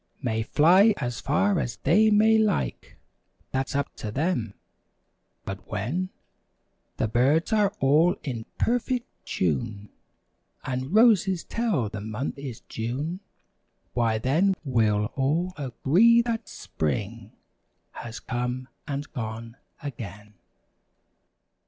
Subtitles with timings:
[0.19, 2.97] May fly as far as they may like.
[3.51, 4.55] That's up to them.
[5.45, 6.09] But when
[6.97, 9.89] The birds are all in perfect tune
[10.65, 13.19] And roses tell the month is June.
[13.93, 17.33] Why then we'll all agree that Spring
[17.91, 20.33] Has come and gone again.